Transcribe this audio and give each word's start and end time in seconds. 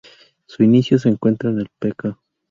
Su 0.47 0.63
inicio 0.63 0.97
se 0.97 1.09
encuentra 1.09 1.51
en 1.51 1.59
el 1.59 1.67
p.k. 1.77 2.17